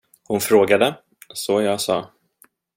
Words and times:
Hon 0.27 0.39
frågade, 0.41 0.97
så 1.33 1.61
jag 1.61 1.81
sa. 1.81 2.09